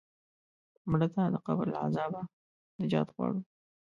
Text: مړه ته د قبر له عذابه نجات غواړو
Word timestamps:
مړه 0.89 1.07
ته 1.15 1.21
د 1.33 1.35
قبر 1.45 1.65
له 1.73 1.77
عذابه 1.85 2.21
نجات 2.79 3.07
غواړو 3.15 3.41